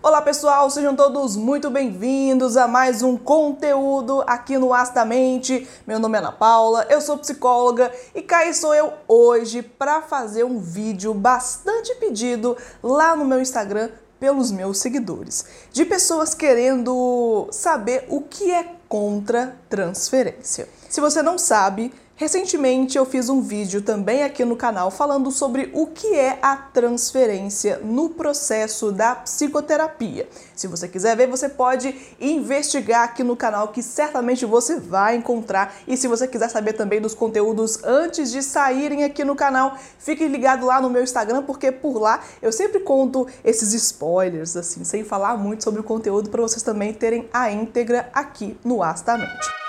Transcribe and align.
Olá 0.00 0.22
pessoal, 0.22 0.70
sejam 0.70 0.94
todos 0.94 1.34
muito 1.34 1.68
bem-vindos 1.70 2.56
a 2.56 2.68
mais 2.68 3.02
um 3.02 3.16
conteúdo 3.16 4.22
aqui 4.28 4.56
no 4.56 4.72
Astamente. 4.72 5.68
Meu 5.84 5.98
nome 5.98 6.16
é 6.16 6.20
Ana 6.20 6.30
Paula, 6.30 6.86
eu 6.88 7.00
sou 7.00 7.18
psicóloga 7.18 7.92
e 8.14 8.22
cá 8.22 8.46
estou 8.46 8.72
eu 8.72 8.92
hoje 9.08 9.60
para 9.60 10.00
fazer 10.00 10.44
um 10.44 10.60
vídeo 10.60 11.12
bastante 11.12 11.96
pedido 11.96 12.56
lá 12.80 13.16
no 13.16 13.24
meu 13.24 13.40
Instagram 13.40 13.90
pelos 14.20 14.52
meus 14.52 14.78
seguidores, 14.78 15.44
de 15.72 15.84
pessoas 15.84 16.32
querendo 16.32 17.48
saber 17.50 18.06
o 18.08 18.20
que 18.20 18.52
é 18.52 18.76
contra 18.88 19.56
transferência. 19.68 20.68
Se 20.88 21.00
você 21.00 21.22
não 21.22 21.36
sabe, 21.36 21.92
Recentemente 22.18 22.98
eu 22.98 23.06
fiz 23.06 23.28
um 23.28 23.40
vídeo 23.40 23.80
também 23.80 24.24
aqui 24.24 24.44
no 24.44 24.56
canal 24.56 24.90
falando 24.90 25.30
sobre 25.30 25.70
o 25.72 25.86
que 25.86 26.16
é 26.16 26.36
a 26.42 26.56
transferência 26.56 27.78
no 27.78 28.08
processo 28.08 28.90
da 28.90 29.14
psicoterapia. 29.14 30.28
Se 30.52 30.66
você 30.66 30.88
quiser 30.88 31.16
ver, 31.16 31.28
você 31.28 31.48
pode 31.48 31.94
investigar 32.20 33.04
aqui 33.04 33.22
no 33.22 33.36
canal 33.36 33.68
que 33.68 33.84
certamente 33.84 34.44
você 34.44 34.80
vai 34.80 35.14
encontrar. 35.14 35.76
E 35.86 35.96
se 35.96 36.08
você 36.08 36.26
quiser 36.26 36.50
saber 36.50 36.72
também 36.72 37.00
dos 37.00 37.14
conteúdos 37.14 37.84
antes 37.84 38.32
de 38.32 38.42
saírem 38.42 39.04
aqui 39.04 39.22
no 39.22 39.36
canal, 39.36 39.78
fique 40.00 40.26
ligado 40.26 40.66
lá 40.66 40.80
no 40.80 40.90
meu 40.90 41.04
Instagram 41.04 41.44
porque 41.44 41.70
por 41.70 42.00
lá 42.00 42.20
eu 42.42 42.50
sempre 42.50 42.80
conto 42.80 43.28
esses 43.44 43.72
spoilers 43.72 44.56
assim, 44.56 44.82
sem 44.82 45.04
falar 45.04 45.36
muito 45.36 45.62
sobre 45.62 45.82
o 45.82 45.84
conteúdo 45.84 46.30
para 46.30 46.42
vocês 46.42 46.64
também 46.64 46.92
terem 46.92 47.28
a 47.32 47.48
íntegra 47.48 48.10
aqui 48.12 48.58
no 48.64 48.82
Astamente. 48.82 49.67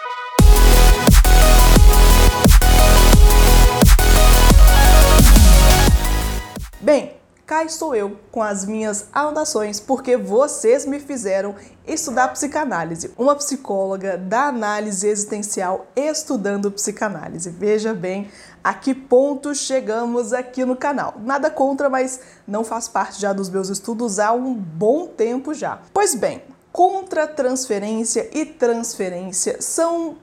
Cá 7.49 7.63
estou 7.63 7.95
eu 7.95 8.15
com 8.31 8.43
as 8.43 8.63
minhas 8.63 9.07
anotações 9.11 9.79
porque 9.79 10.15
vocês 10.15 10.85
me 10.85 10.99
fizeram 10.99 11.55
estudar 11.87 12.27
psicanálise. 12.27 13.11
Uma 13.17 13.35
psicóloga 13.35 14.19
da 14.19 14.49
análise 14.49 15.07
existencial 15.07 15.87
estudando 15.95 16.69
psicanálise. 16.69 17.49
Veja 17.49 17.91
bem 17.91 18.29
a 18.63 18.71
que 18.71 18.93
ponto 18.93 19.55
chegamos 19.55 20.31
aqui 20.31 20.63
no 20.63 20.75
canal. 20.75 21.15
Nada 21.23 21.49
contra, 21.49 21.89
mas 21.89 22.19
não 22.47 22.63
faz 22.63 22.87
parte 22.87 23.19
já 23.19 23.33
dos 23.33 23.49
meus 23.49 23.69
estudos 23.69 24.19
há 24.19 24.31
um 24.31 24.53
bom 24.53 25.07
tempo 25.07 25.51
já. 25.51 25.79
Pois 25.91 26.13
bem, 26.13 26.43
contra-transferência 26.71 28.29
e 28.31 28.45
transferência 28.45 29.59
são 29.59 30.19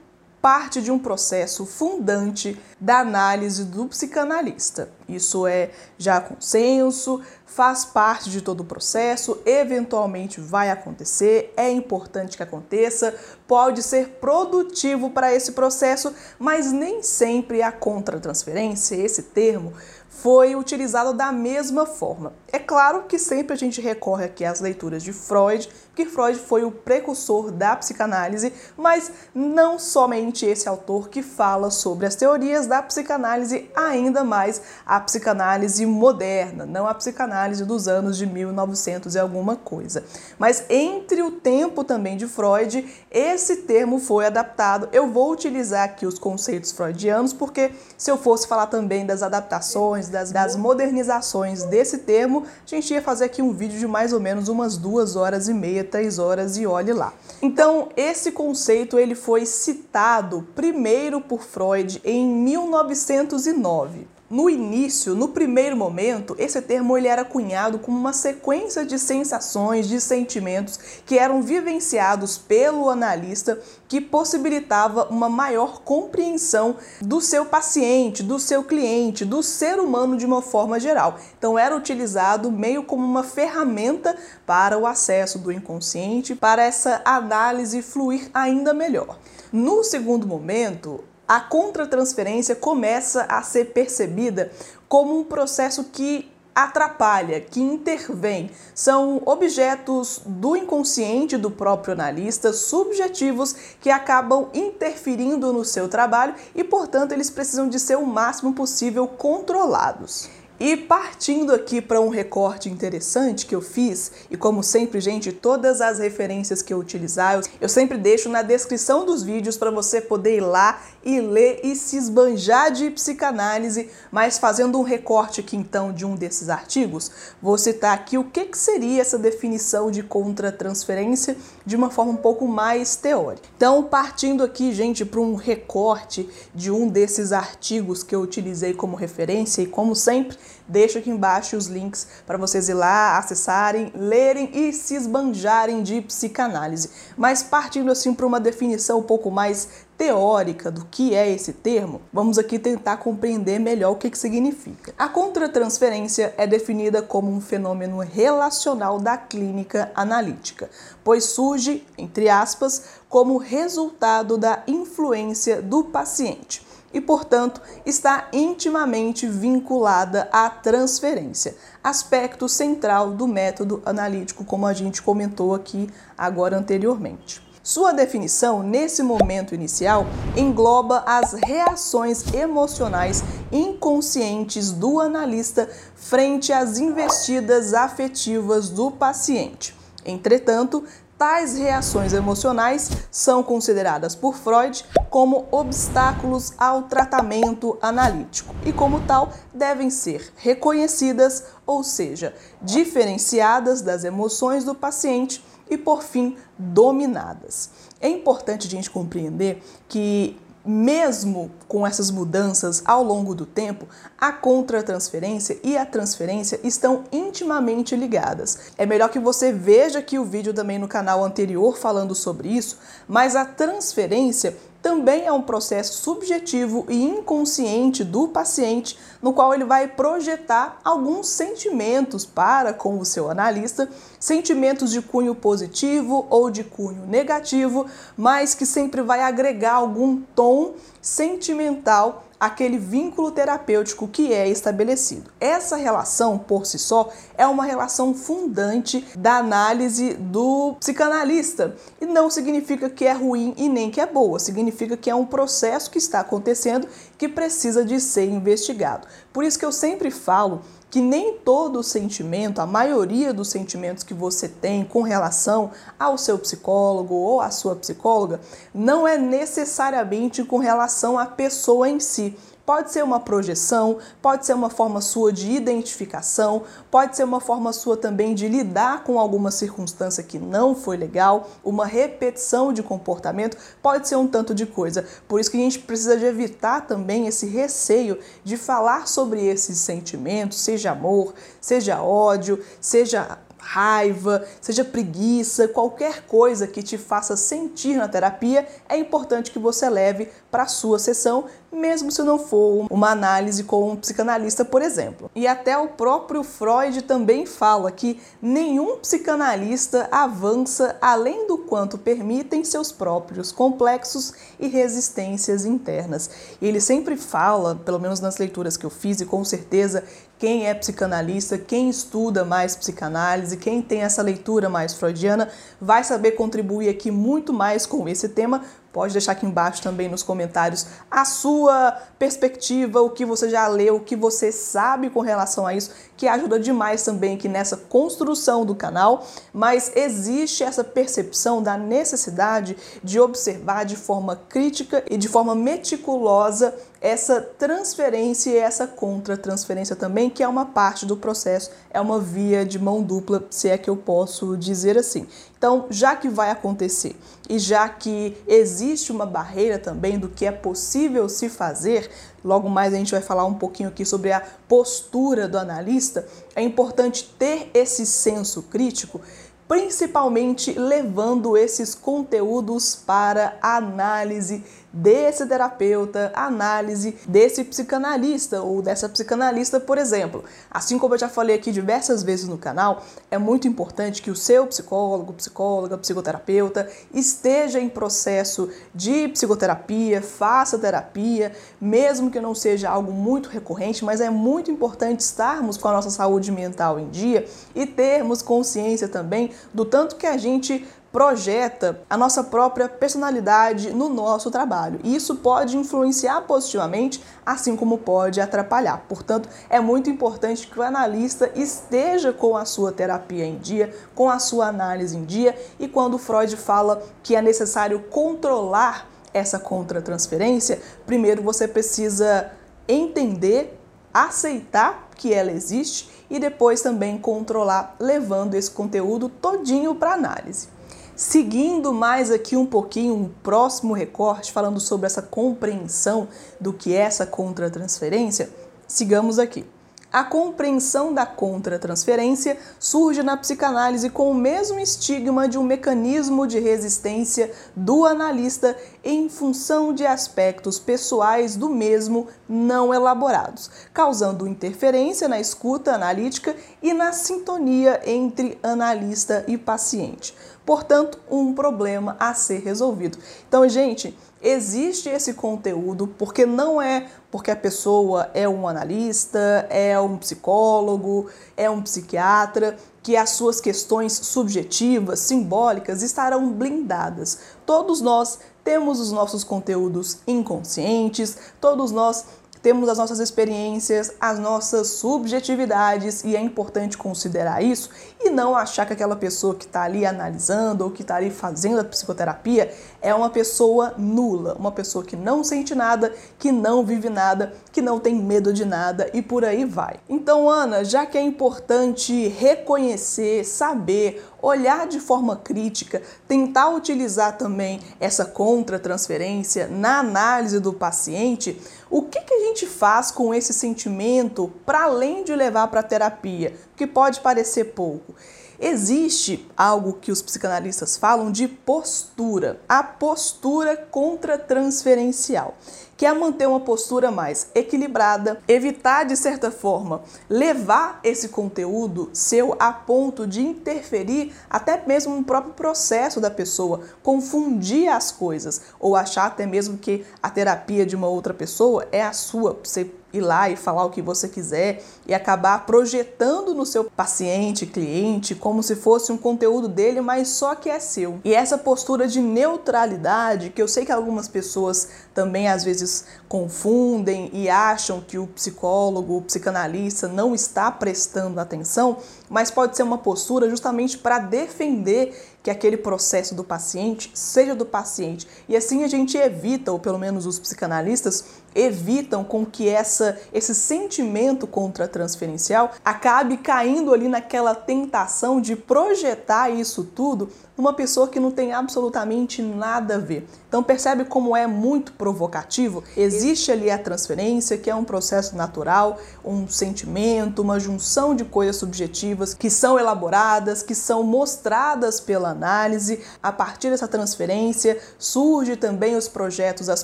parte 0.47 0.81
de 0.81 0.89
um 0.89 0.97
processo 0.97 1.65
fundante 1.65 2.57
da 2.79 2.99
análise 2.99 3.65
do 3.65 3.85
psicanalista. 3.87 4.89
Isso 5.05 5.45
é 5.45 5.71
já 5.97 6.21
consenso, 6.21 7.21
faz 7.45 7.83
parte 7.83 8.29
de 8.29 8.41
todo 8.41 8.61
o 8.61 8.65
processo, 8.65 9.41
eventualmente 9.45 10.39
vai 10.39 10.69
acontecer, 10.69 11.53
é 11.57 11.69
importante 11.69 12.37
que 12.37 12.43
aconteça, 12.43 13.13
pode 13.45 13.83
ser 13.83 14.19
produtivo 14.21 15.09
para 15.09 15.33
esse 15.33 15.51
processo, 15.51 16.13
mas 16.39 16.71
nem 16.71 17.03
sempre 17.03 17.61
a 17.61 17.69
contratransferência, 17.69 18.95
esse 18.95 19.23
termo, 19.23 19.73
foi 20.09 20.55
utilizado 20.55 21.13
da 21.13 21.31
mesma 21.31 21.85
forma. 21.85 22.33
É 22.51 22.59
claro 22.59 23.03
que 23.03 23.19
sempre 23.19 23.53
a 23.53 23.57
gente 23.57 23.81
recorre 23.81 24.25
aqui 24.25 24.43
às 24.45 24.59
leituras 24.59 25.03
de 25.03 25.13
Freud, 25.13 25.69
que 25.97 26.05
Freud 26.05 26.37
foi 26.37 26.63
o 26.63 26.71
precursor 26.71 27.51
da 27.51 27.75
psicanálise, 27.75 28.53
mas 28.77 29.11
não 29.33 29.79
somente 29.79 30.45
esse 30.45 30.69
autor 30.69 31.09
que 31.09 31.23
fala 31.23 31.71
sobre 31.71 32.05
as 32.05 32.13
teorias 32.13 32.67
da 32.67 32.83
psicanálise, 32.83 33.69
ainda 33.75 34.23
mais 34.23 34.61
a 34.85 34.99
psicanálise 34.99 35.85
moderna, 35.87 36.67
não 36.67 36.87
a 36.87 36.93
psicanálise 36.93 37.65
dos 37.65 37.87
anos 37.87 38.15
de 38.15 38.27
1900 38.27 39.15
e 39.15 39.19
alguma 39.19 39.55
coisa. 39.55 40.03
Mas 40.37 40.63
entre 40.69 41.23
o 41.23 41.31
tempo 41.31 41.83
também 41.83 42.15
de 42.15 42.27
Freud, 42.27 42.87
esse 43.09 43.57
termo 43.63 43.99
foi 43.99 44.27
adaptado. 44.27 44.87
Eu 44.91 45.07
vou 45.11 45.31
utilizar 45.31 45.83
aqui 45.83 46.05
os 46.05 46.19
conceitos 46.19 46.71
freudianos, 46.71 47.33
porque 47.33 47.71
se 47.97 48.11
eu 48.11 48.17
fosse 48.17 48.47
falar 48.47 48.67
também 48.67 49.03
das 49.03 49.23
adaptações, 49.23 49.96
das, 50.07 50.31
das 50.31 50.55
modernizações 50.55 51.63
desse 51.63 51.99
termo, 51.99 52.43
a 52.43 52.69
gente 52.69 52.93
ia 52.93 53.01
fazer 53.01 53.25
aqui 53.25 53.41
um 53.41 53.53
vídeo 53.53 53.79
de 53.79 53.87
mais 53.87 54.13
ou 54.13 54.19
menos 54.19 54.47
umas 54.47 54.77
duas 54.77 55.15
horas 55.15 55.47
e 55.47 55.53
meia, 55.53 55.83
três 55.83 56.19
horas 56.19 56.57
e 56.57 56.67
olhe 56.67 56.93
lá. 56.93 57.13
Então, 57.41 57.89
esse 57.97 58.31
conceito 58.31 58.99
ele 58.99 59.15
foi 59.15 59.45
citado 59.45 60.47
primeiro 60.55 61.19
por 61.19 61.41
Freud 61.41 61.99
em 62.05 62.27
1909. 62.27 64.16
No 64.29 64.49
início, 64.49 65.15
no 65.15 65.29
primeiro 65.29 65.77
momento, 65.77 66.35
esse 66.37 66.61
termo 66.61 66.97
ele 66.97 67.07
era 67.07 67.23
cunhado 67.23 67.79
como 67.79 67.97
uma 67.97 68.11
sequência 68.11 68.85
de 68.85 68.99
sensações, 68.99 69.87
de 69.87 70.01
sentimentos 70.01 70.77
que 71.05 71.17
eram 71.17 71.41
vivenciados 71.41 72.37
pelo 72.37 72.89
analista 72.89 73.57
que 73.87 74.01
possibilitava 74.01 75.05
uma 75.05 75.29
maior 75.29 75.81
compreensão 75.81 76.75
do 76.99 77.21
seu 77.21 77.45
paciente, 77.45 78.21
do 78.21 78.37
seu 78.37 78.65
cliente, 78.65 79.23
do 79.23 79.41
ser 79.41 79.79
humano 79.79 80.17
de 80.17 80.25
uma 80.25 80.41
forma 80.41 80.77
geral. 80.77 81.17
Então 81.37 81.57
era 81.57 81.73
utilizado 81.73 82.51
meio 82.51 82.83
como 82.83 83.05
uma 83.05 83.23
ferramenta 83.23 84.13
para 84.45 84.77
o 84.77 84.85
acesso 84.85 85.39
do 85.39 85.53
inconsciente, 85.53 86.35
para 86.35 86.65
essa 86.65 87.01
análise 87.05 87.81
fluir 87.81 88.29
ainda 88.33 88.73
melhor. 88.73 89.17
No 89.53 89.85
segundo 89.85 90.27
momento, 90.27 91.01
a 91.27 91.39
contratransferência 91.39 92.55
começa 92.55 93.23
a 93.23 93.41
ser 93.41 93.65
percebida 93.65 94.51
como 94.87 95.19
um 95.19 95.23
processo 95.23 95.83
que 95.85 96.31
atrapalha, 96.55 97.39
que 97.39 97.61
intervém. 97.61 98.49
São 98.73 99.21
objetos 99.25 100.21
do 100.25 100.55
inconsciente 100.55 101.37
do 101.37 101.51
próprio 101.51 101.93
analista, 101.93 102.51
subjetivos, 102.51 103.53
que 103.79 103.91
acabam 103.91 104.47
interferindo 104.55 105.53
no 105.53 105.63
seu 105.63 105.87
trabalho 105.87 106.33
e, 106.55 106.63
portanto, 106.63 107.11
eles 107.11 107.29
precisam 107.29 107.69
de 107.69 107.79
ser 107.79 107.97
o 107.97 108.07
máximo 108.07 108.53
possível 108.53 109.07
controlados. 109.07 110.29
E 110.59 110.75
partindo 110.75 111.53
aqui 111.53 111.79
para 111.79 112.01
um 112.01 112.09
recorte 112.09 112.67
interessante 112.67 113.45
que 113.45 113.53
eu 113.53 113.61
fiz, 113.61 114.11
e 114.31 114.35
como 114.35 114.63
sempre, 114.63 114.99
gente, 114.99 115.31
todas 115.31 115.81
as 115.81 115.99
referências 115.99 116.63
que 116.63 116.73
eu 116.73 116.79
utilizar, 116.79 117.39
eu 117.61 117.69
sempre 117.69 117.95
deixo 117.95 118.27
na 118.27 118.41
descrição 118.41 119.05
dos 119.05 119.21
vídeos 119.21 119.55
para 119.55 119.69
você 119.69 120.01
poder 120.01 120.37
ir 120.37 120.41
lá 120.41 120.81
e 121.05 121.21
ler 121.21 121.61
e 121.63 121.75
se 121.75 121.95
esbanjar 121.95 122.71
de 122.71 122.89
psicanálise, 122.89 123.89
mas 124.11 124.39
fazendo 124.39 124.79
um 124.79 124.81
recorte 124.81 125.41
aqui 125.41 125.55
então 125.55 125.93
de 125.93 126.03
um 126.03 126.15
desses 126.15 126.49
artigos, 126.49 127.11
vou 127.39 127.57
citar 127.57 127.93
aqui 127.93 128.17
o 128.17 128.23
que, 128.23 128.45
que 128.45 128.57
seria 128.57 129.01
essa 129.01 129.17
definição 129.17 129.91
de 129.91 130.01
contratransferência 130.01 131.37
de 131.65 131.75
uma 131.75 131.91
forma 131.91 132.13
um 132.13 132.17
pouco 132.17 132.47
mais 132.47 132.95
teórica. 132.95 133.47
Então, 133.55 133.83
partindo 133.83 134.43
aqui, 134.43 134.73
gente, 134.73 135.05
para 135.05 135.19
um 135.19 135.35
recorte 135.35 136.27
de 136.53 136.71
um 136.71 136.87
desses 136.87 137.31
artigos 137.31 138.01
que 138.01 138.15
eu 138.15 138.21
utilizei 138.21 138.73
como 138.73 138.95
referência 138.95 139.61
e 139.61 139.67
como 139.67 139.95
sempre, 139.95 140.35
Deixo 140.67 140.97
aqui 140.97 141.09
embaixo 141.09 141.55
os 141.55 141.67
links 141.67 142.07
para 142.25 142.37
vocês 142.37 142.67
ir 142.67 142.73
lá, 142.73 143.17
acessarem, 143.17 143.91
lerem 143.95 144.49
e 144.53 144.73
se 144.73 144.95
esbanjarem 144.95 145.81
de 145.81 146.01
psicanálise. 146.01 146.89
Mas 147.15 147.41
partindo 147.41 147.91
assim 147.91 148.13
para 148.13 148.25
uma 148.25 148.39
definição 148.39 148.99
um 148.99 149.03
pouco 149.03 149.31
mais 149.31 149.87
teórica 149.97 150.69
do 150.69 150.85
que 150.85 151.15
é 151.15 151.29
esse 151.29 151.53
termo, 151.53 152.01
vamos 152.13 152.37
aqui 152.37 152.59
tentar 152.59 152.97
compreender 152.97 153.59
melhor 153.59 153.91
o 153.91 153.95
que, 153.95 154.11
que 154.11 154.17
significa. 154.17 154.93
A 154.97 155.09
contratransferência 155.09 156.33
é 156.37 156.45
definida 156.45 157.01
como 157.01 157.31
um 157.31 157.41
fenômeno 157.41 157.99
relacional 157.99 158.99
da 158.99 159.17
clínica 159.17 159.91
analítica, 159.95 160.69
pois 161.03 161.23
surge, 161.23 161.85
entre 161.97 162.29
aspas, 162.29 162.83
como 163.09 163.37
resultado 163.37 164.37
da 164.37 164.61
influência 164.67 165.61
do 165.61 165.85
paciente 165.85 166.66
e, 166.97 167.01
portanto, 167.01 167.61
está 167.85 168.27
intimamente 168.33 169.27
vinculada 169.27 170.27
à 170.31 170.49
transferência, 170.49 171.55
aspecto 171.83 172.49
central 172.49 173.11
do 173.11 173.27
método 173.27 173.83
analítico, 173.85 174.43
como 174.43 174.65
a 174.65 174.73
gente 174.73 174.99
comentou 174.99 175.53
aqui 175.53 175.91
agora 176.17 176.57
anteriormente. 176.57 177.39
Sua 177.61 177.91
definição, 177.91 178.63
nesse 178.63 179.03
momento 179.03 179.53
inicial, 179.53 180.07
engloba 180.35 181.03
as 181.05 181.33
reações 181.33 182.33
emocionais 182.33 183.23
inconscientes 183.51 184.71
do 184.71 184.99
analista 184.99 185.69
frente 185.95 186.51
às 186.51 186.79
investidas 186.79 187.75
afetivas 187.75 188.69
do 188.69 188.89
paciente. 188.89 189.75
Entretanto, 190.03 190.83
Tais 191.17 191.57
reações 191.57 192.13
emocionais 192.13 192.91
são 193.09 193.41
consideradas 193.41 194.13
por 194.13 194.35
Freud 194.35 194.85
como 195.09 195.47
obstáculos 195.49 196.53
ao 196.59 196.83
tratamento 196.83 197.75
analítico 197.81 198.53
e, 198.63 198.71
como 198.71 198.99
tal, 199.01 199.31
devem 199.51 199.89
ser 199.89 200.31
reconhecidas, 200.37 201.45
ou 201.65 201.83
seja, 201.83 202.35
diferenciadas 202.61 203.81
das 203.81 204.03
emoções 204.03 204.63
do 204.63 204.75
paciente 204.75 205.43
e, 205.67 205.75
por 205.75 206.03
fim, 206.03 206.37
dominadas. 206.55 207.71
É 207.99 208.07
importante 208.07 208.67
a 208.67 208.69
gente 208.69 208.91
compreender 208.91 209.63
que 209.89 210.37
mesmo 210.67 211.49
com 211.67 211.87
essas 211.87 212.11
mudanças 212.11 212.83
ao 212.85 213.03
longo 213.03 213.33
do 213.33 213.45
tempo, 213.45 213.87
a 214.17 214.31
contratransferência 214.31 215.57
e 215.63 215.77
a 215.77 215.85
transferência 215.85 216.59
estão 216.63 217.05
intimamente 217.11 217.95
ligadas. 217.95 218.57
É 218.77 218.85
melhor 218.85 219.09
que 219.09 219.19
você 219.19 219.51
veja 219.51 219.99
aqui 219.99 220.19
o 220.19 220.25
vídeo 220.25 220.53
também 220.53 220.77
no 220.77 220.87
canal 220.87 221.23
anterior 221.23 221.77
falando 221.77 222.13
sobre 222.13 222.49
isso, 222.49 222.77
mas 223.07 223.35
a 223.35 223.45
transferência 223.45 224.55
também 224.81 225.25
é 225.25 225.31
um 225.31 225.41
processo 225.41 226.01
subjetivo 226.01 226.85
e 226.87 227.03
inconsciente 227.03 228.03
do 228.03 228.27
paciente, 228.27 228.97
no 229.21 229.33
qual 229.33 229.53
ele 229.53 229.65
vai 229.65 229.87
projetar 229.87 230.79
alguns 230.83 231.27
sentimentos 231.27 232.25
para 232.25 232.73
com 232.73 232.99
o 232.99 233.05
seu 233.05 233.29
analista, 233.29 233.89
sentimentos 234.19 234.91
de 234.91 235.01
cunho 235.01 235.35
positivo 235.35 236.25
ou 236.29 236.49
de 236.49 236.63
cunho 236.63 237.05
negativo, 237.05 237.85
mas 238.15 238.53
que 238.53 238.65
sempre 238.65 239.01
vai 239.01 239.21
agregar 239.21 239.73
algum 239.73 240.21
tom 240.35 240.75
sentimental 241.01 242.26
aquele 242.39 242.77
vínculo 242.77 243.31
terapêutico 243.31 244.07
que 244.07 244.31
é 244.31 244.47
estabelecido. 244.47 245.31
Essa 245.39 245.75
relação, 245.75 246.37
por 246.37 246.65
si 246.65 246.77
só, 246.77 247.11
é 247.37 247.47
uma 247.47 247.65
relação 247.65 248.13
fundante 248.13 249.05
da 249.17 249.37
análise 249.37 250.13
do 250.13 250.75
psicanalista 250.79 251.75
e 251.99 252.05
não 252.05 252.29
significa 252.29 252.89
que 252.89 253.05
é 253.05 253.13
ruim 253.13 253.53
e 253.57 253.67
nem 253.67 253.89
que 253.89 253.99
é 253.99 254.05
boa, 254.05 254.39
significa 254.39 254.95
que 254.95 255.09
é 255.09 255.15
um 255.15 255.25
processo 255.25 255.89
que 255.89 255.97
está 255.97 256.19
acontecendo 256.19 256.87
que 257.17 257.27
precisa 257.27 257.83
de 257.83 257.99
ser 257.99 258.25
investigado. 258.25 259.07
Por 259.33 259.43
isso 259.43 259.57
que 259.57 259.65
eu 259.65 259.71
sempre 259.71 260.11
falo 260.11 260.61
que 260.89 261.01
nem 261.01 261.33
todo 261.33 261.83
sentimento, 261.83 262.59
a 262.59 262.65
maioria 262.65 263.33
dos 263.33 263.49
sentimentos 263.49 264.03
que 264.03 264.13
você 264.13 264.47
tem 264.47 264.85
com 264.85 265.01
relação 265.01 265.71
ao 265.99 266.17
seu 266.17 266.39
psicólogo 266.39 267.13
ou 267.13 267.41
à 267.41 267.51
sua 267.51 267.75
psicóloga, 267.75 268.39
não 268.73 269.07
é 269.07 269.17
necessariamente 269.17 270.43
com 270.43 270.57
relação 270.57 271.19
à 271.19 271.25
pessoa 271.25 271.89
em 271.89 271.99
si. 271.99 272.37
Pode 272.67 272.91
ser 272.91 273.01
uma 273.01 273.21
projeção, 273.21 273.97
pode 274.21 274.45
ser 274.45 274.51
uma 274.51 274.69
forma 274.69 274.99
sua 274.99 275.31
de 275.31 275.49
identificação, 275.53 276.63
pode 276.91 277.15
ser 277.15 277.23
uma 277.23 277.39
forma 277.39 277.71
sua 277.71 277.95
também 277.95 278.35
de 278.35 278.45
lidar 278.49 279.05
com 279.05 279.17
alguma 279.17 279.51
circunstância 279.51 280.21
que 280.21 280.37
não 280.37 280.75
foi 280.75 280.97
legal, 280.97 281.49
uma 281.63 281.85
repetição 281.85 282.73
de 282.73 282.83
comportamento, 282.83 283.55
pode 283.81 284.09
ser 284.09 284.17
um 284.17 284.27
tanto 284.27 284.53
de 284.53 284.65
coisa. 284.65 285.05
Por 285.29 285.39
isso 285.39 285.49
que 285.49 285.55
a 285.55 285.61
gente 285.61 285.79
precisa 285.79 286.17
de 286.17 286.25
evitar 286.25 286.85
também 286.85 287.25
esse 287.25 287.45
receio 287.45 288.19
de 288.43 288.57
falar 288.57 289.07
sobre 289.07 289.45
esses 289.45 289.77
sentimentos, 289.77 290.59
seja 290.59 290.91
amor, 290.91 291.33
seja 291.61 292.03
ódio, 292.03 292.61
seja 292.81 293.39
raiva, 293.57 294.45
seja 294.61 294.83
preguiça, 294.83 295.67
qualquer 295.67 296.23
coisa 296.25 296.67
que 296.67 296.83
te 296.83 296.97
faça 296.97 297.35
sentir 297.35 297.95
na 297.95 298.07
terapia, 298.07 298.67
é 298.87 298.97
importante 298.97 299.51
que 299.51 299.59
você 299.59 299.89
leve 299.89 300.29
para 300.49 300.63
a 300.63 300.67
sua 300.67 300.99
sessão, 300.99 301.45
mesmo 301.71 302.11
se 302.11 302.23
não 302.23 302.39
for 302.39 302.87
uma 302.89 303.11
análise 303.11 303.63
com 303.63 303.91
um 303.91 303.95
psicanalista, 303.95 304.63
por 304.63 304.81
exemplo. 304.81 305.29
E 305.35 305.45
até 305.45 305.77
o 305.77 305.89
próprio 305.89 306.43
Freud 306.43 307.01
também 307.01 307.45
fala 307.45 307.91
que 307.91 308.19
nenhum 308.41 308.97
psicanalista 308.97 310.07
avança 310.11 310.95
além 311.01 311.45
do 311.47 311.57
quanto 311.57 311.97
permitem 311.97 312.63
seus 312.63 312.91
próprios 312.91 313.51
complexos 313.51 314.33
e 314.59 314.67
resistências 314.67 315.65
internas. 315.65 316.29
E 316.61 316.67
ele 316.67 316.79
sempre 316.79 317.17
fala, 317.17 317.75
pelo 317.75 317.99
menos 317.99 318.19
nas 318.19 318.37
leituras 318.37 318.77
que 318.77 318.85
eu 318.85 318.89
fiz, 318.89 319.19
e 319.19 319.25
com 319.25 319.43
certeza 319.43 320.03
quem 320.39 320.67
é 320.67 320.73
psicanalista, 320.73 321.57
quem 321.57 321.89
estuda 321.89 322.45
mais 322.45 322.75
psicanálise, 322.75 323.57
quem 323.57 323.81
tem 323.81 324.01
essa 324.01 324.21
leitura 324.21 324.69
mais 324.69 324.93
freudiana, 324.93 325.49
vai 325.81 326.03
saber 326.03 326.31
contribuir 326.31 326.89
aqui 326.89 327.09
muito 327.09 327.51
mais 327.51 327.85
com 327.85 328.07
esse 328.07 328.29
tema, 328.29 328.63
Pode 328.91 329.13
deixar 329.13 329.33
aqui 329.33 329.45
embaixo 329.45 329.81
também 329.81 330.09
nos 330.09 330.23
comentários 330.23 330.87
a 331.11 331.23
sua 331.23 331.91
perspectiva, 332.17 333.01
o 333.01 333.09
que 333.09 333.25
você 333.25 333.49
já 333.49 333.67
leu, 333.67 333.97
o 333.97 333.99
que 333.99 334.15
você 334.15 334.51
sabe 334.51 335.09
com 335.09 335.19
relação 335.19 335.67
a 335.67 335.73
isso, 335.73 335.91
que 336.15 336.27
ajuda 336.27 336.59
demais 336.59 337.03
também 337.03 337.35
aqui 337.35 337.47
nessa 337.47 337.77
construção 337.77 338.65
do 338.65 338.73
canal. 338.73 339.25
Mas 339.53 339.91
existe 339.95 340.63
essa 340.63 340.83
percepção 340.83 341.61
da 341.61 341.77
necessidade 341.77 342.75
de 343.03 343.19
observar 343.19 343.85
de 343.85 343.95
forma 343.95 344.35
crítica 344.49 345.03
e 345.09 345.17
de 345.17 345.27
forma 345.27 345.53
meticulosa 345.53 346.73
essa 346.99 347.39
transferência 347.39 348.49
e 348.49 348.57
essa 348.57 348.87
contra-transferência 348.87 349.95
também, 349.95 350.31
que 350.31 350.41
é 350.41 350.47
uma 350.47 350.65
parte 350.65 351.05
do 351.05 351.15
processo, 351.15 351.69
é 351.91 352.01
uma 352.01 352.19
via 352.19 352.65
de 352.65 352.79
mão 352.79 353.03
dupla, 353.03 353.45
se 353.51 353.69
é 353.69 353.77
que 353.77 353.87
eu 353.87 353.95
posso 353.95 354.57
dizer 354.57 354.97
assim. 354.97 355.27
Então, 355.55 355.85
já 355.91 356.15
que 356.15 356.27
vai 356.27 356.49
acontecer 356.49 357.15
e 357.47 357.59
já 357.59 357.87
que 357.87 358.35
existe 358.47 358.76
uma 359.09 359.25
barreira 359.25 359.79
também 359.79 360.17
do 360.17 360.29
que 360.29 360.45
é 360.45 360.51
possível 360.51 361.27
se 361.29 361.49
fazer, 361.49 362.09
logo 362.43 362.69
mais 362.69 362.93
a 362.93 362.97
gente 362.97 363.11
vai 363.11 363.21
falar 363.21 363.45
um 363.45 363.53
pouquinho 363.53 363.89
aqui 363.89 364.05
sobre 364.05 364.31
a 364.31 364.41
postura 364.67 365.47
do 365.47 365.57
analista, 365.57 366.27
é 366.55 366.61
importante 366.61 367.33
ter 367.37 367.69
esse 367.73 368.05
senso 368.05 368.63
crítico 368.63 369.21
principalmente 369.67 370.71
levando 370.79 371.57
esses 371.57 371.93
conteúdos 371.93 372.95
para 372.95 373.57
análise 373.61 374.63
desse 374.97 375.45
terapeuta, 375.45 376.31
análise 376.33 377.15
desse 377.27 377.63
psicanalista 377.63 378.61
ou 378.63 378.81
dessa 378.81 379.07
psicanalista, 379.07 379.79
por 379.79 379.97
exemplo. 379.97 380.43
Assim 380.71 380.97
como 380.97 381.13
eu 381.13 381.19
já 381.19 381.29
falei 381.29 381.55
aqui 381.55 381.71
diversas 381.71 382.23
vezes 382.23 382.47
no 382.47 382.57
canal, 382.57 383.03
é 383.29 383.37
muito 383.37 383.67
importante 383.67 384.21
que 384.21 384.31
o 384.31 384.35
seu 384.35 384.65
psicólogo, 384.65 385.33
psicóloga, 385.33 385.97
psicoterapeuta 385.97 386.89
esteja 387.13 387.79
em 387.79 387.87
processo 387.87 388.69
de 388.93 389.27
psicoterapia, 389.27 390.21
faça 390.21 390.79
terapia, 390.79 391.51
mesmo 391.79 392.31
que 392.31 392.39
não 392.39 392.55
seja 392.55 392.89
algo 392.89 393.11
muito 393.11 393.49
recorrente, 393.49 394.03
mas 394.03 394.19
é 394.19 394.31
muito 394.31 394.71
importante 394.71 395.19
estarmos 395.19 395.77
com 395.77 395.87
a 395.87 395.93
nossa 395.93 396.09
saúde 396.09 396.51
mental 396.51 396.99
em 396.99 397.09
dia 397.09 397.45
e 397.75 397.85
termos 397.85 398.41
consciência 398.41 399.07
também 399.07 399.51
do 399.73 399.85
tanto 399.85 400.15
que 400.15 400.25
a 400.25 400.37
gente 400.37 400.87
projeta 401.17 401.99
a 402.07 402.15
nossa 402.15 402.43
própria 402.43 402.87
personalidade 402.87 403.89
no 403.89 404.07
nosso 404.07 404.51
trabalho. 404.51 404.99
E 405.03 405.15
isso 405.15 405.37
pode 405.37 405.75
influenciar 405.75 406.41
positivamente, 406.41 407.23
assim 407.43 407.75
como 407.75 407.97
pode 407.97 408.39
atrapalhar. 408.39 409.03
Portanto, 409.09 409.49
é 409.67 409.79
muito 409.79 410.11
importante 410.11 410.67
que 410.67 410.79
o 410.79 410.83
analista 410.83 411.49
esteja 411.55 412.31
com 412.31 412.55
a 412.55 412.65
sua 412.65 412.91
terapia 412.91 413.43
em 413.43 413.57
dia, 413.57 413.91
com 414.13 414.29
a 414.29 414.37
sua 414.37 414.67
análise 414.67 415.17
em 415.17 415.25
dia, 415.25 415.57
e 415.79 415.87
quando 415.87 416.19
Freud 416.19 416.55
fala 416.55 417.01
que 417.23 417.35
é 417.35 417.41
necessário 417.41 417.99
controlar 418.11 419.07
essa 419.33 419.57
contratransferência, 419.57 420.79
primeiro 421.07 421.41
você 421.41 421.67
precisa 421.67 422.51
entender, 422.87 423.75
aceitar 424.13 425.09
que 425.15 425.33
ela 425.33 425.51
existe 425.51 426.11
e 426.29 426.37
depois 426.37 426.83
também 426.83 427.17
controlar 427.17 427.95
levando 427.99 428.53
esse 428.53 428.69
conteúdo 428.69 429.27
todinho 429.29 429.95
para 429.95 430.13
análise. 430.13 430.76
Seguindo 431.17 431.91
mais 431.91 432.29
aqui 432.29 432.55
um 432.55 432.67
pouquinho, 432.67 433.15
um 433.15 433.27
próximo 433.41 433.95
recorte, 433.95 434.51
falando 434.51 434.79
sobre 434.79 435.07
essa 435.07 435.19
compreensão 435.19 436.27
do 436.61 436.71
que 436.71 436.93
é 436.93 436.99
essa 436.99 437.25
contratransferência, 437.25 438.51
sigamos 438.87 439.39
aqui. 439.39 439.65
A 440.13 440.23
compreensão 440.23 441.13
da 441.13 441.25
contratransferência 441.25 442.57
surge 442.79 443.21
na 443.23 443.35
psicanálise 443.35 444.09
com 444.09 444.31
o 444.31 444.33
mesmo 444.33 444.79
estigma 444.79 445.49
de 445.49 445.57
um 445.57 445.63
mecanismo 445.63 446.47
de 446.47 446.59
resistência 446.59 447.51
do 447.75 448.05
analista 448.05 448.77
em 449.03 449.27
função 449.27 449.93
de 449.93 450.05
aspectos 450.05 450.79
pessoais 450.79 451.57
do 451.57 451.67
mesmo 451.67 452.27
não 452.47 452.93
elaborados, 452.93 453.69
causando 453.93 454.47
interferência 454.47 455.27
na 455.27 455.39
escuta 455.41 455.93
analítica 455.93 456.55
e 456.81 456.93
na 456.93 457.11
sintonia 457.11 457.99
entre 458.05 458.57
analista 458.63 459.43
e 459.47 459.57
paciente 459.57 460.33
portanto, 460.67 461.17
um 461.31 461.53
problema 461.53 462.17
a 462.19 462.33
ser 462.33 462.59
resolvido. 462.59 463.17
Então, 463.47 463.67
gente, 463.69 464.13
existe 464.41 465.07
esse 465.07 465.33
conteúdo 465.33 466.07
porque 466.07 466.45
não 466.45 466.81
é 466.81 467.07
porque 467.31 467.49
a 467.49 467.55
pessoa 467.55 468.29
é 468.33 468.49
um 468.49 468.67
analista, 468.67 469.65
é 469.69 469.97
um 469.97 470.17
psicólogo, 470.17 471.29
é 471.55 471.69
um 471.69 471.81
psiquiatra, 471.81 472.75
que 473.01 473.15
as 473.15 473.29
suas 473.29 473.61
questões 473.61 474.11
subjetivas, 474.11 475.21
simbólicas 475.21 476.01
estarão 476.01 476.51
blindadas. 476.51 477.39
Todos 477.65 478.01
nós 478.01 478.39
temos 478.61 478.99
os 478.99 479.13
nossos 479.13 479.45
conteúdos 479.45 480.17
inconscientes, 480.27 481.37
todos 481.61 481.91
nós 481.91 482.25
temos 482.61 482.89
as 482.89 482.97
nossas 482.97 483.19
experiências, 483.19 484.13
as 484.19 484.39
nossas 484.39 484.87
subjetividades 484.87 486.23
e 486.23 486.35
é 486.35 486.41
importante 486.41 486.97
considerar 486.97 487.63
isso 487.63 487.89
e 488.19 488.29
não 488.29 488.55
achar 488.55 488.85
que 488.85 488.93
aquela 488.93 489.15
pessoa 489.15 489.55
que 489.55 489.65
está 489.65 489.83
ali 489.83 490.05
analisando 490.05 490.83
ou 490.83 490.91
que 490.91 491.01
está 491.01 491.15
ali 491.15 491.29
fazendo 491.29 491.79
a 491.79 491.83
psicoterapia 491.83 492.73
é 493.01 493.13
uma 493.13 493.29
pessoa 493.29 493.93
nula, 493.97 494.55
uma 494.59 494.71
pessoa 494.71 495.03
que 495.03 495.15
não 495.15 495.43
sente 495.43 495.75
nada, 495.75 496.13
que 496.37 496.51
não 496.51 496.85
vive 496.85 497.09
nada, 497.09 497.53
que 497.71 497.81
não 497.81 497.99
tem 497.99 498.15
medo 498.15 498.51
de 498.51 498.65
nada 498.65 499.09
e 499.13 499.21
por 499.21 499.45
aí 499.45 499.65
vai. 499.65 499.97
Então, 500.09 500.49
Ana, 500.49 500.83
já 500.83 501.05
que 501.05 501.17
é 501.17 501.21
importante 501.21 502.27
reconhecer, 502.27 503.45
saber, 503.45 504.23
olhar 504.41 504.87
de 504.87 504.99
forma 504.99 505.35
crítica, 505.35 506.01
tentar 506.27 506.69
utilizar 506.69 507.37
também 507.37 507.79
essa 507.99 508.25
contra-transferência 508.25 509.67
na 509.67 509.99
análise 509.99 510.59
do 510.59 510.73
paciente, 510.73 511.59
o 511.89 512.03
que, 512.03 512.19
que 512.21 512.33
a 512.33 512.39
gente 512.39 512.65
faz 512.65 513.11
com 513.11 513.33
esse 513.33 513.53
sentimento 513.53 514.51
para 514.65 514.83
além 514.83 515.23
de 515.23 515.35
levar 515.35 515.67
para 515.67 515.79
a 515.79 515.83
terapia? 515.83 516.53
Que 516.75 516.85
pode 516.85 517.19
parecer 517.21 517.73
pouco. 517.73 518.15
Existe 518.59 519.47
algo 519.55 519.93
que 519.93 520.11
os 520.11 520.21
psicanalistas 520.21 520.97
falam 520.97 521.31
de 521.31 521.47
postura, 521.47 522.59
a 522.67 522.83
postura 522.83 523.77
contra-transferencial 523.77 525.55
que 525.97 526.05
é 526.05 526.13
manter 526.13 526.47
uma 526.47 526.59
postura 526.59 527.09
mais 527.09 527.49
equilibrada, 527.55 528.39
evitar 528.47 529.03
de 529.03 529.17
certa 529.17 529.49
forma 529.49 530.01
levar 530.29 530.99
esse 531.03 531.29
conteúdo 531.29 532.09
seu 532.13 532.55
a 532.59 532.71
ponto 532.71 533.25
de 533.25 533.41
interferir 533.41 534.31
até 534.47 534.81
mesmo 534.85 535.15
no 535.15 535.23
próprio 535.23 535.53
processo 535.53 536.21
da 536.21 536.29
pessoa, 536.29 536.81
confundir 537.01 537.89
as 537.89 538.11
coisas 538.11 538.61
ou 538.79 538.95
achar 538.95 539.25
até 539.25 539.47
mesmo 539.47 539.77
que 539.77 540.05
a 540.21 540.29
terapia 540.29 540.85
de 540.85 540.95
uma 540.95 541.07
outra 541.07 541.33
pessoa 541.33 541.87
é 541.91 542.03
a 542.03 542.13
sua, 542.13 542.57
você 542.63 542.85
ir 543.13 543.21
lá 543.21 543.49
e 543.49 543.55
falar 543.55 543.85
o 543.85 543.89
que 543.89 544.01
você 544.01 544.27
quiser 544.27 544.83
e 545.05 545.13
acabar 545.13 545.65
projetando 545.65 546.53
no 546.53 546.65
seu 546.65 546.83
paciente, 546.83 547.65
cliente, 547.65 548.35
como 548.35 548.61
se 548.61 548.75
fosse 548.75 549.11
um 549.11 549.17
conteúdo 549.17 549.67
dele, 549.67 550.01
mas 550.01 550.27
só 550.27 550.55
que 550.55 550.69
é 550.69 550.79
seu. 550.79 551.19
E 551.23 551.33
essa 551.33 551.57
postura 551.57 552.07
de 552.07 552.19
neutralidade, 552.19 553.49
que 553.49 553.61
eu 553.61 553.67
sei 553.67 553.85
que 553.85 553.91
algumas 553.91 554.27
pessoas 554.27 554.89
também 555.13 555.47
às 555.47 555.63
vezes 555.63 556.05
confundem 556.27 557.29
e 557.33 557.49
acham 557.49 558.01
que 558.01 558.17
o 558.17 558.27
psicólogo, 558.27 559.17
o 559.17 559.21
psicanalista 559.21 560.07
não 560.07 560.35
está 560.35 560.69
prestando 560.69 561.39
atenção, 561.39 561.97
mas 562.29 562.51
pode 562.51 562.75
ser 562.75 562.83
uma 562.83 562.97
postura 562.97 563.49
justamente 563.49 563.97
para 563.97 564.19
defender 564.19 565.13
que 565.47 565.51
aquele 565.51 565.77
processo 565.77 566.35
do 566.35 566.43
paciente 566.43 567.09
seja 567.13 567.55
do 567.55 567.65
paciente. 567.65 568.27
E 568.49 568.55
assim 568.57 568.83
a 568.83 568.87
gente 568.87 569.17
evita, 569.17 569.71
ou 569.71 569.79
pelo 569.79 569.97
menos 569.97 570.25
os 570.25 570.37
psicanalistas 570.37 571.23
evitam 571.55 572.23
com 572.23 572.45
que 572.45 572.67
essa, 572.67 573.17
esse 573.33 573.55
sentimento 573.55 574.45
contra-transferencial 574.45 575.71
acabe 575.85 576.37
caindo 576.37 576.93
ali 576.93 577.07
naquela 577.07 577.55
tentação 577.55 578.41
de 578.41 578.57
projetar 578.57 579.49
isso 579.49 579.85
tudo 579.85 580.29
numa 580.57 580.73
pessoa 580.73 581.07
que 581.07 581.19
não 581.19 581.31
tem 581.31 581.53
absolutamente 581.53 582.41
nada 582.41 582.95
a 582.95 582.99
ver. 582.99 583.27
Então 583.47 583.63
percebe 583.63 584.03
como 584.03 584.35
é 584.35 584.45
muito 584.45 584.91
provocativo? 584.93 585.83
Existe 585.95 586.51
ali 586.51 586.69
a 586.69 586.77
transferência, 586.77 587.57
que 587.57 587.69
é 587.69 587.75
um 587.75 587.83
processo 587.83 588.35
natural, 588.35 588.99
um 589.23 589.47
sentimento, 589.47 590.41
uma 590.41 590.59
junção 590.59 591.15
de 591.15 591.23
coisas 591.23 591.55
subjetivas 591.55 592.16
que 592.37 592.49
são 592.49 592.79
elaboradas, 592.79 593.61
que 593.63 593.75
são 593.75 594.03
mostradas 594.03 594.99
pela 594.99 595.29
análise. 595.29 596.03
A 596.21 596.31
partir 596.31 596.69
dessa 596.69 596.87
transferência 596.87 597.79
surge 597.97 598.55
também 598.55 598.95
os 598.95 599.07
projetos, 599.07 599.69
as 599.69 599.83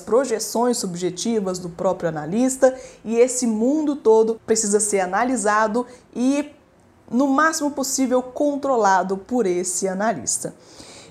projeções 0.00 0.78
subjetivas 0.78 1.58
do 1.58 1.68
próprio 1.68 2.08
analista, 2.08 2.74
e 3.04 3.16
esse 3.16 3.46
mundo 3.46 3.96
todo 3.96 4.40
precisa 4.46 4.80
ser 4.80 5.00
analisado 5.00 5.86
e 6.14 6.52
no 7.10 7.28
máximo 7.28 7.70
possível 7.70 8.22
controlado 8.22 9.16
por 9.16 9.46
esse 9.46 9.86
analista. 9.86 10.54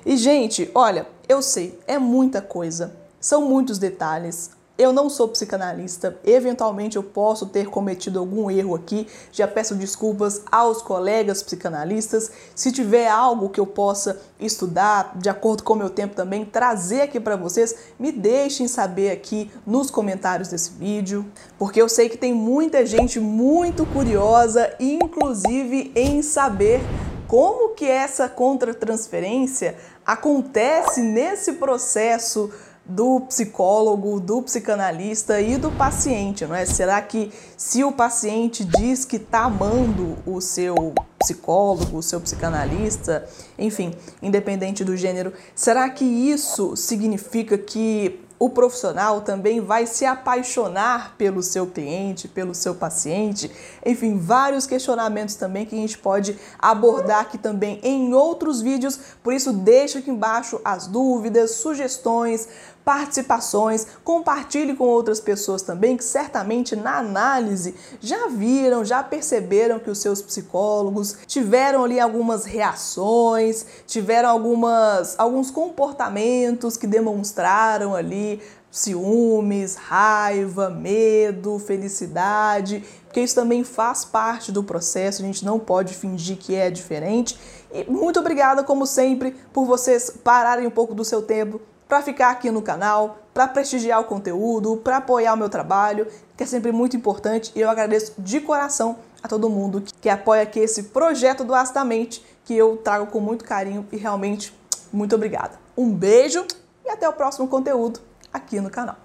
E 0.06 0.18
gente, 0.18 0.70
olha, 0.75 1.08
eu 1.30 1.42
sei, 1.42 1.80
é 1.88 1.98
muita 1.98 2.42
coisa, 2.42 2.94
são 3.20 3.48
muitos 3.48 3.77
detalhes. 3.77 4.51
Eu 4.75 4.92
não 4.92 5.08
sou 5.08 5.27
psicanalista, 5.27 6.18
eventualmente 6.24 6.96
eu 6.96 7.03
posso 7.03 7.46
ter 7.46 7.68
cometido 7.68 8.18
algum 8.18 8.50
erro 8.50 8.74
aqui. 8.74 9.08
Já 9.32 9.48
peço 9.48 9.75
desculpas 9.75 10.42
aos 10.51 10.82
colegas 10.82 11.44
psicanalistas. 11.44 12.32
Se 12.56 12.72
tiver 12.72 13.08
algo 13.08 13.50
que 13.50 13.60
eu 13.60 13.68
possa 13.68 14.20
estudar 14.39 15.15
de 15.15 15.30
acordo 15.30 15.62
com 15.62 15.74
o 15.74 15.75
meu 15.75 15.92
tempo 15.92 16.15
também, 16.15 16.44
trazer 16.44 17.01
aqui 17.01 17.20
para 17.20 17.36
vocês, 17.36 17.75
me 18.00 18.12
deixem 18.12 18.68
saber 18.68 19.12
aqui 19.12 19.51
nos 19.63 19.92
comentários 19.92 20.50
desse 20.50 20.72
vídeo, 20.72 21.24
porque 21.60 21.80
eu 21.80 21.88
sei 21.88 22.10
que 22.10 22.18
tem 22.18 22.34
muita 22.34 22.84
gente 22.84 23.20
muito 23.20 23.86
curiosa, 23.86 24.74
inclusive 24.80 25.92
em 25.96 26.24
saber 26.24 26.82
como 27.27 27.75
que 27.75 27.86
essa 27.86 28.27
contratransferência 28.27 29.77
acontece 30.03 31.00
nesse 31.00 31.53
processo 31.53 32.51
do 32.85 33.21
psicólogo, 33.21 34.19
do 34.19 34.41
psicanalista 34.41 35.39
e 35.39 35.57
do 35.57 35.71
paciente, 35.71 36.45
não 36.45 36.55
é? 36.55 36.65
Será 36.65 37.01
que 37.01 37.31
se 37.55 37.83
o 37.83 37.91
paciente 37.91 38.65
diz 38.65 39.05
que 39.05 39.15
está 39.15 39.45
amando 39.45 40.17
o 40.25 40.41
seu 40.41 40.93
psicólogo, 41.17 41.97
o 41.97 42.03
seu 42.03 42.19
psicanalista, 42.19 43.25
enfim, 43.57 43.95
independente 44.21 44.83
do 44.83 44.97
gênero, 44.97 45.31
será 45.55 45.89
que 45.89 46.03
isso 46.03 46.75
significa 46.75 47.57
que 47.57 48.19
o 48.43 48.50
profissional 48.50 49.21
também 49.21 49.62
vai 49.62 49.85
se 49.85 50.05
apaixonar 50.05 51.15
pelo 51.17 51.41
seu 51.41 51.65
cliente, 51.65 52.27
pelo 52.27 52.53
seu 52.53 52.75
paciente. 52.75 53.50
Enfim, 53.85 54.17
vários 54.17 54.67
questionamentos 54.67 55.35
também 55.35 55.65
que 55.65 55.73
a 55.73 55.77
gente 55.77 55.97
pode 55.97 56.38
abordar 56.59 57.21
aqui 57.21 57.38
também 57.38 57.79
em 57.81 58.13
outros 58.13 58.62
vídeos. 58.62 59.00
Por 59.23 59.33
isso, 59.33 59.53
deixa 59.53 60.00
aqui 60.00 60.12
embaixo 60.12 60.59
as 60.65 60.88
dúvidas, 60.88 61.51
sugestões, 61.51 62.50
participações, 62.83 63.88
compartilhe 64.03 64.75
com 64.75 64.83
outras 64.83 65.19
pessoas 65.19 65.62
também 65.62 65.95
que 65.95 66.03
certamente 66.03 66.75
na 66.75 66.97
análise 66.97 67.75
já 68.01 68.27
viram, 68.27 68.83
já 68.83 69.01
perceberam 69.01 69.79
que 69.79 69.89
os 69.89 70.00
seus 70.00 70.21
psicólogos 70.21 71.17
tiveram 71.25 71.83
ali 71.83 72.00
algumas 72.00 72.45
reações, 72.45 73.65
tiveram 73.88 74.29
algumas 74.29 75.17
alguns 75.17 75.50
comportamentos 75.50 76.75
que 76.75 76.85
demonstraram 76.85 77.95
ali 77.95 78.32
ciúmes, 78.71 79.75
raiva, 79.75 80.69
medo, 80.69 81.59
felicidade, 81.59 82.83
porque 83.05 83.21
isso 83.21 83.35
também 83.35 83.63
faz 83.63 84.03
parte 84.03 84.51
do 84.51 84.63
processo, 84.63 85.21
a 85.21 85.25
gente 85.25 85.45
não 85.45 85.59
pode 85.59 85.93
fingir 85.93 86.37
que 86.37 86.55
é 86.55 86.71
diferente. 86.71 87.37
E 87.71 87.83
muito 87.89 88.19
obrigada, 88.19 88.63
como 88.63 88.87
sempre, 88.87 89.35
por 89.53 89.65
vocês 89.65 90.09
pararem 90.09 90.65
um 90.65 90.71
pouco 90.71 90.95
do 90.95 91.05
seu 91.05 91.21
tempo 91.21 91.61
para 91.87 92.01
ficar 92.01 92.31
aqui 92.31 92.49
no 92.49 92.63
canal, 92.63 93.19
para 93.31 93.47
prestigiar 93.47 94.01
o 94.01 94.05
conteúdo, 94.05 94.77
para 94.77 94.97
apoiar 94.97 95.35
o 95.35 95.37
meu 95.37 95.49
trabalho, 95.49 96.07
que 96.35 96.43
é 96.43 96.47
sempre 96.47 96.71
muito 96.71 96.97
importante 96.97 97.51
e 97.55 97.61
eu 97.61 97.69
agradeço 97.69 98.13
de 98.17 98.39
coração 98.39 98.97
a 99.21 99.27
todo 99.27 99.47
mundo 99.47 99.81
que, 99.81 99.93
que 99.93 100.09
apoia 100.09 100.41
aqui 100.41 100.59
esse 100.59 100.83
projeto 100.83 101.43
do 101.43 101.53
Acidamente, 101.53 102.25
que 102.43 102.55
eu 102.55 102.77
trago 102.77 103.05
com 103.07 103.19
muito 103.19 103.45
carinho 103.45 103.85
e 103.91 103.97
realmente 103.97 104.51
muito 104.91 105.13
obrigada. 105.13 105.59
Um 105.77 105.93
beijo 105.93 106.43
e 106.83 106.89
até 106.89 107.07
o 107.07 107.13
próximo 107.13 107.47
conteúdo 107.47 107.99
aqui 108.33 108.59
no 108.59 108.69
canal. 108.69 108.97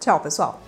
Tchau, 0.00 0.20
pessoal! 0.20 0.60